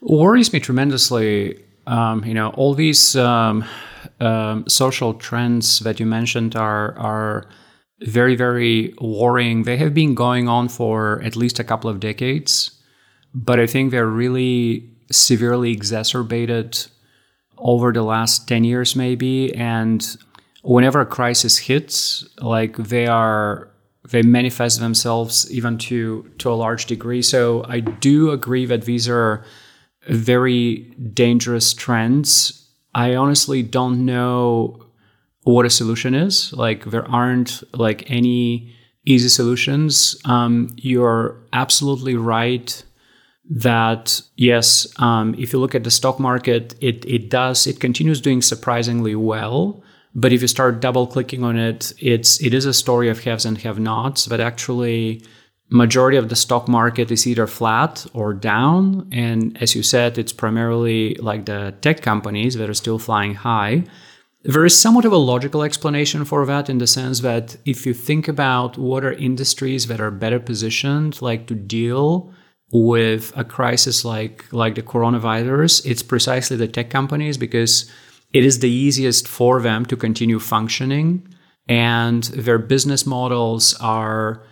Worries 0.00 0.52
me 0.52 0.58
tremendously. 0.58 1.62
Um, 1.86 2.24
you 2.24 2.34
know, 2.34 2.50
all 2.50 2.74
these. 2.74 3.14
Um, 3.14 3.64
um, 4.20 4.68
social 4.68 5.14
trends 5.14 5.80
that 5.80 6.00
you 6.00 6.06
mentioned 6.06 6.56
are 6.56 6.96
are 6.98 7.48
very 8.00 8.36
very 8.36 8.94
worrying. 9.00 9.62
They 9.62 9.76
have 9.78 9.94
been 9.94 10.14
going 10.14 10.48
on 10.48 10.68
for 10.68 11.22
at 11.22 11.36
least 11.36 11.58
a 11.58 11.64
couple 11.64 11.88
of 11.90 12.00
decades, 12.00 12.70
but 13.34 13.58
I 13.58 13.66
think 13.66 13.90
they're 13.90 14.06
really 14.06 14.90
severely 15.10 15.72
exacerbated 15.72 16.86
over 17.58 17.92
the 17.92 18.02
last 18.02 18.48
10 18.48 18.64
years 18.64 18.96
maybe. 18.96 19.54
And 19.54 20.04
whenever 20.62 21.00
a 21.00 21.06
crisis 21.06 21.58
hits 21.58 22.26
like 22.40 22.76
they 22.76 23.06
are 23.06 23.70
they 24.10 24.22
manifest 24.22 24.78
themselves 24.78 25.50
even 25.50 25.78
to 25.78 26.30
to 26.38 26.50
a 26.50 26.54
large 26.54 26.86
degree. 26.86 27.22
So 27.22 27.64
i 27.68 27.80
do 27.80 28.30
agree 28.30 28.66
that 28.66 28.82
these 28.82 29.08
are 29.08 29.44
very 30.08 30.94
dangerous 31.12 31.72
trends 31.72 32.65
I 32.96 33.14
honestly 33.14 33.62
don't 33.62 34.06
know 34.06 34.82
what 35.42 35.66
a 35.66 35.70
solution 35.70 36.14
is. 36.14 36.52
Like 36.54 36.86
there 36.86 37.06
aren't 37.08 37.62
like 37.78 38.10
any 38.10 38.74
easy 39.04 39.28
solutions. 39.28 40.16
Um, 40.24 40.74
you're 40.76 41.36
absolutely 41.52 42.16
right 42.16 42.82
that 43.48 44.22
yes, 44.36 44.88
um, 44.96 45.34
if 45.38 45.52
you 45.52 45.60
look 45.60 45.74
at 45.74 45.84
the 45.84 45.90
stock 45.90 46.18
market, 46.18 46.74
it 46.80 47.04
it 47.04 47.28
does 47.28 47.66
it 47.66 47.80
continues 47.80 48.20
doing 48.20 48.40
surprisingly 48.42 49.14
well. 49.14 49.82
But 50.14 50.32
if 50.32 50.40
you 50.40 50.48
start 50.48 50.80
double 50.80 51.06
clicking 51.06 51.44
on 51.44 51.58
it, 51.58 51.92
it's 51.98 52.42
it 52.42 52.54
is 52.54 52.64
a 52.64 52.72
story 52.72 53.10
of 53.10 53.22
haves 53.22 53.44
and 53.44 53.58
have-nots. 53.58 54.26
But 54.26 54.40
actually, 54.40 55.22
majority 55.68 56.16
of 56.16 56.28
the 56.28 56.36
stock 56.36 56.68
market 56.68 57.10
is 57.10 57.26
either 57.26 57.46
flat 57.46 58.06
or 58.12 58.32
down. 58.32 59.08
And 59.12 59.60
as 59.60 59.74
you 59.74 59.82
said 59.82 60.18
it's 60.18 60.32
primarily 60.32 61.14
like 61.16 61.46
the 61.46 61.74
tech 61.80 62.02
companies 62.02 62.54
that 62.54 62.70
are 62.70 62.74
still 62.74 62.98
flying 62.98 63.34
high. 63.34 63.84
There 64.42 64.64
is 64.64 64.80
somewhat 64.80 65.04
of 65.04 65.12
a 65.12 65.16
logical 65.16 65.64
explanation 65.64 66.24
for 66.24 66.46
that 66.46 66.70
in 66.70 66.78
the 66.78 66.86
sense 66.86 67.20
that 67.20 67.56
if 67.64 67.84
you 67.84 67.92
think 67.92 68.28
about 68.28 68.78
what 68.78 69.04
are 69.04 69.12
industries 69.12 69.88
that 69.88 70.00
are 70.00 70.12
better 70.12 70.38
positioned 70.38 71.20
like 71.20 71.48
to 71.48 71.54
deal 71.54 72.32
with 72.72 73.32
a 73.36 73.44
crisis 73.44 74.04
like 74.04 74.44
like 74.52 74.74
the 74.74 74.82
coronavirus 74.82 75.86
it's 75.86 76.02
precisely 76.02 76.56
the 76.56 76.66
tech 76.66 76.90
companies 76.90 77.38
because 77.38 77.90
it 78.32 78.44
is 78.44 78.58
the 78.58 78.70
easiest 78.70 79.26
for 79.26 79.60
them 79.62 79.86
to 79.86 79.96
continue 79.96 80.38
functioning. 80.38 81.26
And 81.68 82.24
their 82.24 82.58
business 82.58 83.06
models 83.06 83.74
are 83.80 84.44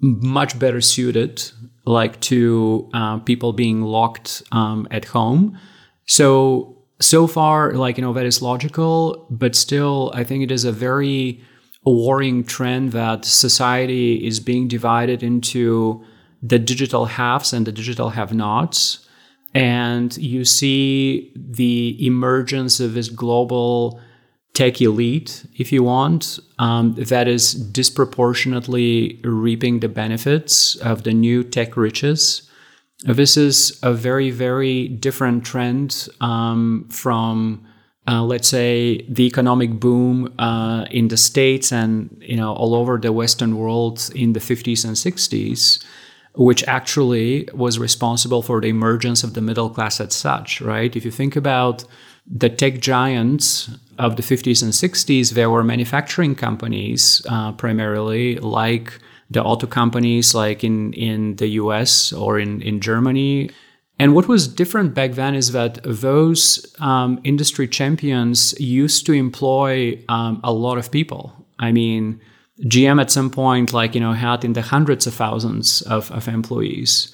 much 0.00 0.58
better 0.58 0.80
suited 0.80 1.50
like 1.84 2.20
to 2.20 2.88
uh, 2.92 3.18
people 3.18 3.52
being 3.52 3.82
locked 3.82 4.42
um, 4.52 4.86
at 4.90 5.06
home. 5.06 5.58
So 6.06 6.78
so 7.00 7.26
far 7.26 7.72
like 7.72 7.96
you 7.96 8.02
know 8.02 8.12
that 8.12 8.26
is 8.26 8.42
logical 8.42 9.26
but 9.30 9.54
still 9.54 10.10
i 10.14 10.24
think 10.24 10.42
it 10.42 10.50
is 10.50 10.64
a 10.64 10.72
very 10.72 11.40
worrying 11.84 12.44
trend 12.44 12.92
that 12.92 13.24
society 13.24 14.26
is 14.26 14.40
being 14.40 14.68
divided 14.68 15.22
into 15.22 16.04
the 16.42 16.58
digital 16.58 17.06
haves 17.06 17.52
and 17.52 17.66
the 17.66 17.72
digital 17.72 18.10
have 18.10 18.34
nots 18.34 19.08
and 19.54 20.16
you 20.18 20.44
see 20.44 21.32
the 21.34 21.96
emergence 22.04 22.80
of 22.80 22.94
this 22.94 23.08
global 23.08 24.00
tech 24.58 24.82
elite, 24.82 25.46
if 25.56 25.70
you 25.70 25.84
want, 25.84 26.40
um, 26.58 26.92
that 26.94 27.28
is 27.28 27.54
disproportionately 27.54 29.20
reaping 29.22 29.78
the 29.78 29.88
benefits 29.88 30.74
of 30.90 31.04
the 31.04 31.12
new 31.12 31.44
tech 31.44 31.76
riches. 31.76 32.42
This 33.04 33.36
is 33.36 33.78
a 33.84 33.92
very, 33.92 34.32
very 34.32 34.88
different 34.88 35.44
trend 35.44 36.08
um, 36.20 36.88
from, 36.90 37.64
uh, 38.08 38.24
let's 38.24 38.48
say, 38.48 39.06
the 39.08 39.26
economic 39.26 39.78
boom 39.78 40.34
uh, 40.40 40.86
in 40.90 41.06
the 41.06 41.16
states 41.16 41.70
and 41.70 42.20
you 42.20 42.36
know 42.36 42.52
all 42.52 42.74
over 42.74 42.98
the 42.98 43.12
Western 43.12 43.56
world 43.56 44.10
in 44.16 44.32
the 44.32 44.40
50s 44.40 44.84
and 44.84 44.96
60s, 44.96 45.84
which 46.34 46.64
actually 46.66 47.48
was 47.54 47.78
responsible 47.78 48.42
for 48.42 48.60
the 48.60 48.70
emergence 48.70 49.22
of 49.22 49.34
the 49.34 49.40
middle 49.40 49.70
class 49.70 50.00
as 50.00 50.16
such. 50.16 50.60
Right? 50.60 50.96
If 50.96 51.04
you 51.04 51.12
think 51.12 51.36
about 51.36 51.84
the 52.26 52.50
tech 52.50 52.80
giants 52.80 53.70
of 53.98 54.16
the 54.16 54.22
50s 54.22 54.62
and 54.62 54.72
60s, 54.72 55.32
there 55.32 55.50
were 55.50 55.64
manufacturing 55.64 56.34
companies 56.34 57.24
uh, 57.28 57.52
primarily 57.52 58.36
like 58.36 58.92
the 59.30 59.42
auto 59.42 59.66
companies 59.66 60.34
like 60.34 60.64
in, 60.64 60.92
in 60.94 61.36
the 61.36 61.48
US 61.62 62.12
or 62.12 62.38
in, 62.38 62.62
in 62.62 62.80
Germany. 62.80 63.50
And 63.98 64.14
what 64.14 64.28
was 64.28 64.46
different 64.46 64.94
back 64.94 65.12
then 65.12 65.34
is 65.34 65.52
that 65.52 65.80
those 65.82 66.64
um, 66.78 67.20
industry 67.24 67.66
champions 67.66 68.58
used 68.60 69.04
to 69.06 69.12
employ 69.12 70.02
um, 70.08 70.40
a 70.44 70.52
lot 70.52 70.78
of 70.78 70.90
people. 70.90 71.46
I 71.58 71.72
mean, 71.72 72.20
GM 72.62 73.00
at 73.00 73.10
some 73.10 73.30
point, 73.30 73.72
like, 73.72 73.94
you 73.94 74.00
know, 74.00 74.12
had 74.12 74.44
in 74.44 74.52
the 74.52 74.62
hundreds 74.62 75.06
of 75.06 75.14
thousands 75.14 75.82
of, 75.82 76.10
of 76.12 76.28
employees. 76.28 77.12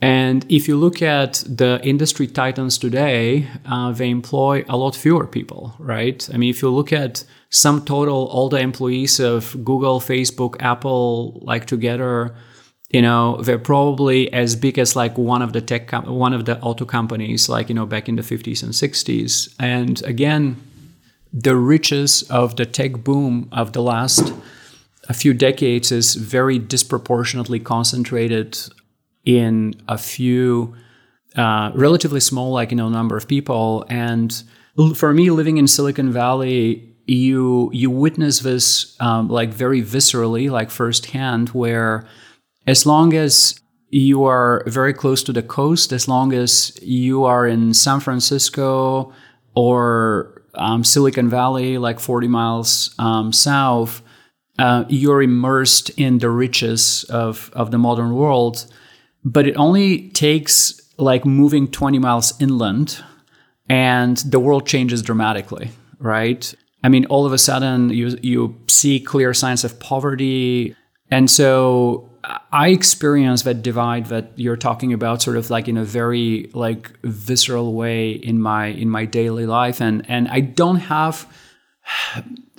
And 0.00 0.46
if 0.48 0.68
you 0.68 0.76
look 0.76 1.02
at 1.02 1.42
the 1.46 1.80
industry 1.82 2.28
titans 2.28 2.78
today, 2.78 3.48
uh, 3.66 3.90
they 3.90 4.10
employ 4.10 4.64
a 4.68 4.76
lot 4.76 4.94
fewer 4.94 5.26
people, 5.26 5.74
right? 5.78 6.28
I 6.32 6.36
mean, 6.36 6.50
if 6.50 6.62
you 6.62 6.70
look 6.70 6.92
at 6.92 7.24
sum 7.50 7.84
total, 7.84 8.26
all 8.26 8.48
the 8.48 8.58
employees 8.58 9.18
of 9.18 9.52
Google, 9.64 9.98
Facebook, 9.98 10.54
Apple, 10.60 11.40
like 11.42 11.66
together, 11.66 12.34
you 12.90 13.02
know, 13.02 13.42
they're 13.42 13.58
probably 13.58 14.32
as 14.32 14.54
big 14.54 14.78
as 14.78 14.94
like 14.94 15.18
one 15.18 15.42
of 15.42 15.52
the 15.52 15.60
tech, 15.60 15.88
com- 15.88 16.06
one 16.06 16.32
of 16.32 16.44
the 16.44 16.60
auto 16.60 16.84
companies, 16.84 17.48
like, 17.48 17.68
you 17.68 17.74
know, 17.74 17.86
back 17.86 18.08
in 18.08 18.14
the 18.14 18.22
50s 18.22 18.62
and 18.62 18.72
60s. 18.72 19.52
And 19.58 20.00
again, 20.04 20.56
the 21.32 21.56
riches 21.56 22.22
of 22.30 22.54
the 22.54 22.64
tech 22.66 23.04
boom 23.04 23.48
of 23.50 23.72
the 23.72 23.82
last 23.82 24.32
a 25.08 25.14
few 25.14 25.34
decades 25.34 25.90
is 25.90 26.14
very 26.14 26.58
disproportionately 26.58 27.58
concentrated 27.58 28.58
in 29.28 29.74
a 29.88 29.98
few 29.98 30.74
uh, 31.36 31.70
relatively 31.74 32.18
small, 32.18 32.50
like 32.50 32.70
you 32.70 32.78
know, 32.78 32.88
number 32.88 33.14
of 33.14 33.28
people. 33.28 33.84
And 33.90 34.42
for 34.96 35.12
me, 35.12 35.30
living 35.30 35.58
in 35.58 35.68
Silicon 35.68 36.10
Valley, 36.10 36.96
you 37.04 37.70
you 37.74 37.90
witness 37.90 38.40
this 38.40 38.96
um, 39.00 39.28
like 39.28 39.50
very 39.50 39.82
viscerally, 39.82 40.50
like 40.50 40.70
firsthand, 40.70 41.50
where 41.50 42.06
as 42.66 42.86
long 42.86 43.12
as 43.12 43.60
you 43.90 44.24
are 44.24 44.64
very 44.66 44.94
close 44.94 45.22
to 45.24 45.32
the 45.32 45.42
coast, 45.42 45.92
as 45.92 46.08
long 46.08 46.32
as 46.32 46.78
you 46.82 47.24
are 47.24 47.46
in 47.46 47.74
San 47.74 48.00
Francisco 48.00 49.12
or 49.54 50.42
um, 50.54 50.84
Silicon 50.84 51.28
Valley, 51.28 51.76
like 51.76 52.00
40 52.00 52.28
miles 52.28 52.94
um, 52.98 53.32
south, 53.32 54.00
uh, 54.58 54.84
you're 54.88 55.22
immersed 55.22 55.90
in 55.98 56.18
the 56.18 56.30
riches 56.30 57.04
of, 57.04 57.50
of 57.54 57.70
the 57.70 57.78
modern 57.78 58.14
world. 58.14 58.66
But 59.28 59.46
it 59.46 59.54
only 59.56 60.08
takes 60.10 60.80
like 60.96 61.26
moving 61.26 61.68
20 61.70 61.98
miles 61.98 62.32
inland 62.40 63.04
and 63.68 64.16
the 64.18 64.40
world 64.40 64.66
changes 64.66 65.02
dramatically, 65.02 65.70
right? 65.98 66.54
I 66.82 66.88
mean, 66.88 67.04
all 67.06 67.26
of 67.26 67.32
a 67.34 67.38
sudden 67.38 67.90
you, 67.90 68.16
you 68.22 68.58
see 68.68 68.98
clear 68.98 69.34
signs 69.34 69.64
of 69.64 69.78
poverty. 69.80 70.74
And 71.10 71.30
so 71.30 72.08
I 72.52 72.68
experience 72.68 73.42
that 73.42 73.62
divide 73.62 74.06
that 74.06 74.32
you're 74.36 74.56
talking 74.56 74.94
about 74.94 75.20
sort 75.20 75.36
of 75.36 75.50
like 75.50 75.68
in 75.68 75.76
a 75.76 75.84
very 75.84 76.50
like 76.54 76.98
visceral 77.02 77.74
way 77.74 78.12
in 78.12 78.40
my 78.40 78.66
in 78.66 78.88
my 78.88 79.04
daily 79.04 79.44
life 79.44 79.80
and 79.80 80.08
and 80.10 80.28
I 80.28 80.40
don't 80.40 80.76
have 80.76 81.30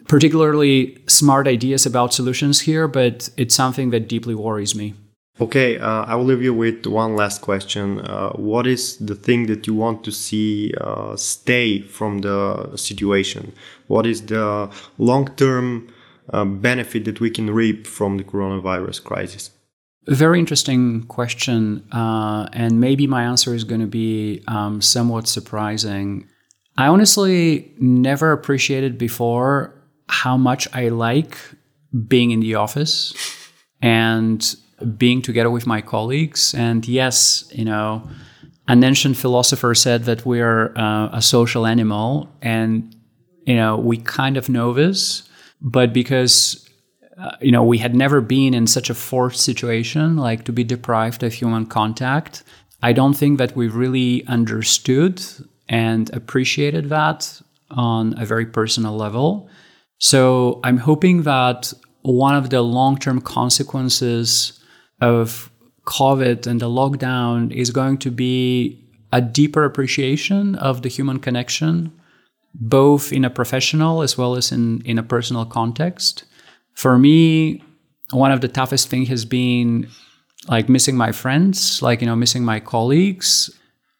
particularly 0.07 1.03
smart 1.07 1.47
ideas 1.47 1.85
about 1.85 2.13
solutions 2.13 2.61
here, 2.61 2.87
but 2.87 3.29
it's 3.37 3.55
something 3.55 3.89
that 3.91 4.07
deeply 4.07 4.35
worries 4.35 4.75
me. 4.75 4.93
Okay, 5.41 5.77
uh, 5.77 6.03
I 6.03 6.15
will 6.15 6.25
leave 6.25 6.41
you 6.41 6.53
with 6.53 6.85
one 6.85 7.15
last 7.15 7.41
question. 7.41 8.01
Uh, 8.01 8.31
what 8.33 8.67
is 8.67 8.97
the 8.97 9.15
thing 9.15 9.45
that 9.45 9.67
you 9.67 9.73
want 9.73 10.03
to 10.03 10.11
see 10.11 10.73
uh, 10.81 11.15
stay 11.15 11.81
from 11.81 12.19
the 12.19 12.75
situation? 12.75 13.53
What 13.87 14.05
is 14.05 14.25
the 14.25 14.69
long 14.97 15.27
term 15.35 15.87
uh, 16.33 16.43
benefit 16.43 17.05
that 17.05 17.21
we 17.21 17.29
can 17.29 17.49
reap 17.51 17.87
from 17.87 18.17
the 18.17 18.23
coronavirus 18.25 19.01
crisis? 19.03 19.51
Very 20.07 20.39
interesting 20.39 21.03
question. 21.03 21.87
Uh, 21.91 22.49
and 22.51 22.81
maybe 22.81 23.07
my 23.07 23.23
answer 23.23 23.53
is 23.53 23.63
going 23.63 23.81
to 23.81 23.87
be 23.87 24.43
um, 24.47 24.81
somewhat 24.81 25.27
surprising. 25.27 26.27
I 26.77 26.87
honestly 26.87 27.73
never 27.77 28.33
appreciated 28.33 28.97
before 28.97 29.73
how 30.09 30.35
much 30.35 30.67
I 30.73 30.89
like 30.89 31.37
being 32.07 32.31
in 32.31 32.41
the 32.41 32.55
office 32.55 33.13
and 33.81 34.55
being 34.97 35.21
together 35.21 35.49
with 35.49 35.67
my 35.67 35.81
colleagues. 35.81 36.53
And 36.53 36.87
yes, 36.87 37.49
you 37.53 37.65
know, 37.65 38.07
an 38.67 38.83
ancient 38.83 39.17
philosopher 39.17 39.73
said 39.73 40.03
that 40.05 40.25
we're 40.25 40.73
uh, 40.77 41.09
a 41.11 41.21
social 41.21 41.65
animal, 41.65 42.29
and 42.41 42.95
you 43.45 43.55
know, 43.55 43.77
we 43.77 43.97
kind 43.97 44.37
of 44.37 44.47
know 44.47 44.73
this, 44.73 45.27
but 45.61 45.91
because 45.91 46.69
uh, 47.17 47.31
you 47.41 47.51
know 47.51 47.63
we 47.63 47.79
had 47.79 47.95
never 47.95 48.21
been 48.21 48.53
in 48.53 48.67
such 48.67 48.89
a 48.89 48.93
forced 48.93 49.41
situation, 49.41 50.17
like 50.17 50.43
to 50.45 50.51
be 50.51 50.63
deprived 50.63 51.23
of 51.23 51.33
human 51.33 51.65
contact, 51.65 52.43
I 52.83 52.93
don't 52.93 53.15
think 53.15 53.39
that 53.39 53.55
we 53.55 53.67
really 53.67 54.25
understood 54.27 55.21
and 55.67 56.13
appreciated 56.13 56.89
that 56.89 57.41
on 57.71 58.17
a 58.19 58.25
very 58.25 58.45
personal 58.45 58.95
level. 58.95 59.49
So 59.99 60.59
I'm 60.63 60.77
hoping 60.77 61.23
that 61.23 61.73
one 62.01 62.35
of 62.35 62.49
the 62.49 62.61
long 62.61 62.97
term 62.97 63.21
consequences 63.21 64.58
of 65.01 65.51
COVID 65.85 66.45
and 66.45 66.59
the 66.59 66.69
lockdown 66.69 67.51
is 67.51 67.71
going 67.71 67.97
to 67.99 68.11
be 68.11 68.79
a 69.11 69.21
deeper 69.21 69.63
appreciation 69.63 70.55
of 70.55 70.81
the 70.81 70.89
human 70.89 71.19
connection, 71.19 71.91
both 72.53 73.11
in 73.11 73.25
a 73.25 73.29
professional 73.29 74.01
as 74.01 74.17
well 74.17 74.35
as 74.35 74.51
in, 74.51 74.81
in 74.81 74.99
a 74.99 75.03
personal 75.03 75.45
context. 75.45 76.25
For 76.73 76.97
me, 76.97 77.63
one 78.11 78.31
of 78.31 78.41
the 78.41 78.47
toughest 78.47 78.89
things 78.89 79.09
has 79.09 79.25
been 79.25 79.87
like 80.47 80.69
missing 80.69 80.95
my 80.95 81.11
friends, 81.11 81.81
like, 81.81 82.01
you 82.01 82.07
know, 82.07 82.15
missing 82.15 82.45
my 82.45 82.59
colleagues. 82.59 83.49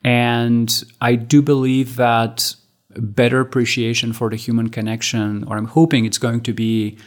And 0.03 0.83
I 1.01 1.15
do 1.15 1.41
believe 1.41 1.95
that 1.97 2.55
better 2.95 3.39
appreciation 3.39 4.13
for 4.13 4.29
the 4.29 4.35
human 4.35 4.69
connection, 4.69 5.43
or 5.45 5.57
I'm 5.57 5.65
hoping 5.65 6.05
it's 6.05 6.17
going 6.17 6.41
to 6.41 6.53
be 6.53 6.97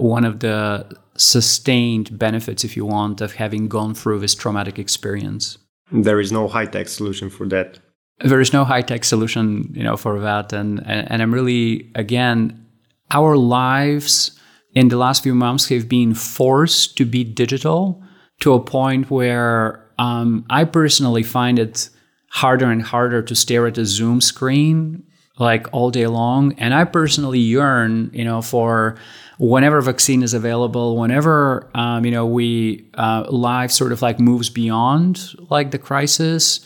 one 0.00 0.24
of 0.24 0.40
the 0.40 0.86
sustained 1.16 2.18
benefits, 2.18 2.64
if 2.64 2.76
you 2.76 2.86
want, 2.86 3.20
of 3.20 3.34
having 3.34 3.68
gone 3.68 3.94
through 3.94 4.20
this 4.20 4.34
traumatic 4.34 4.78
experience. 4.78 5.58
There 5.92 6.20
is 6.20 6.32
no 6.32 6.48
high 6.48 6.66
tech 6.66 6.88
solution 6.88 7.30
for 7.30 7.46
that. 7.48 7.78
There 8.20 8.40
is 8.40 8.52
no 8.52 8.64
high 8.64 8.82
tech 8.82 9.04
solution, 9.04 9.70
you 9.74 9.82
know, 9.82 9.96
for 9.96 10.20
that, 10.20 10.52
and, 10.52 10.80
and 10.86 11.10
and 11.10 11.22
I'm 11.22 11.32
really 11.32 11.90
again, 11.94 12.66
our 13.10 13.36
lives 13.36 14.38
in 14.74 14.88
the 14.88 14.96
last 14.96 15.22
few 15.22 15.34
months 15.34 15.68
have 15.68 15.88
been 15.88 16.14
forced 16.14 16.96
to 16.98 17.04
be 17.04 17.24
digital 17.24 18.02
to 18.40 18.52
a 18.52 18.60
point 18.60 19.10
where 19.10 19.84
um, 19.98 20.44
I 20.48 20.64
personally 20.64 21.22
find 21.22 21.58
it 21.58 21.90
harder 22.30 22.70
and 22.70 22.82
harder 22.82 23.22
to 23.22 23.34
stare 23.34 23.66
at 23.66 23.78
a 23.78 23.84
Zoom 23.84 24.20
screen 24.20 25.02
like 25.38 25.66
all 25.72 25.90
day 25.90 26.06
long. 26.06 26.52
And 26.58 26.72
I 26.74 26.84
personally 26.84 27.40
yearn, 27.40 28.10
you 28.12 28.24
know, 28.24 28.42
for 28.42 28.96
whenever 29.39 29.81
vaccine 29.81 30.23
is 30.23 30.33
available, 30.33 30.97
whenever 30.97 31.69
um, 31.73 32.05
you 32.05 32.11
know 32.11 32.25
we 32.25 32.85
uh, 32.95 33.25
life 33.29 33.71
sort 33.71 33.91
of 33.91 34.01
like 34.01 34.19
moves 34.19 34.49
beyond 34.49 35.33
like 35.49 35.71
the 35.71 35.79
crisis. 35.79 36.65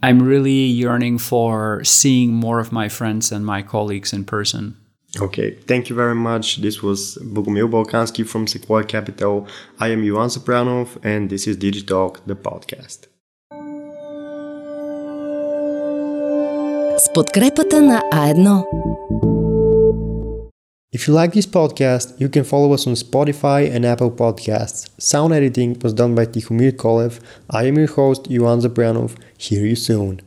I'm 0.00 0.22
really 0.22 0.62
yearning 0.82 1.18
for 1.18 1.82
seeing 1.82 2.32
more 2.32 2.60
of 2.60 2.70
my 2.70 2.88
friends 2.88 3.32
and 3.32 3.44
my 3.44 3.62
colleagues 3.62 4.12
in 4.12 4.24
person. 4.24 4.76
Okay, 5.20 5.52
thank 5.66 5.88
you 5.88 5.96
very 5.96 6.14
much. 6.14 6.58
This 6.58 6.82
was 6.82 7.18
Bogumil 7.22 7.70
Balkanski 7.70 8.24
from 8.26 8.46
Sequoia 8.46 8.84
Capital. 8.84 9.48
I 9.80 9.88
am 9.88 10.04
Ivan 10.04 10.28
Sopranov, 10.28 10.98
and 11.02 11.30
this 11.30 11.46
is 11.46 11.56
Digitalk, 11.56 12.20
the 12.26 12.36
podcast. 12.36 13.08
С 16.98 17.12
подкрепата 17.14 17.82
на 17.82 18.02
А1. 18.12 19.31
If 20.93 21.07
you 21.07 21.15
like 21.15 21.33
this 21.33 21.47
podcast, 21.47 22.19
you 22.19 22.29
can 22.29 22.43
follow 22.43 22.71
us 22.71 22.85
on 22.85 22.93
Spotify 22.93 23.67
and 23.67 23.83
Apple 23.83 24.11
Podcasts. 24.11 24.87
Sound 25.01 25.33
editing 25.33 25.75
was 25.79 25.91
done 25.91 26.13
by 26.13 26.27
Tihomir 26.27 26.71
Kolev. 26.71 27.19
I 27.49 27.63
am 27.63 27.77
your 27.79 27.87
host, 27.87 28.27
Ivan 28.29 28.59
Zabranov. 28.61 29.17
Hear 29.35 29.65
you 29.65 29.75
soon. 29.75 30.21